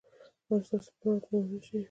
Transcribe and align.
ایا 0.49 0.57
ستاسو 0.67 0.89
قناعت 1.01 1.23
به 1.29 1.37
و 1.39 1.45
نه 1.51 1.59
شي؟ 1.65 1.77